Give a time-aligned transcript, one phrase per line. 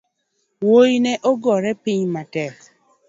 [0.63, 2.55] Wuoi ne ogore piny matek